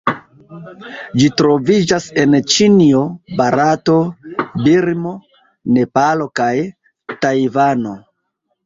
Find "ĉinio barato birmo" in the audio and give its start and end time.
2.55-5.13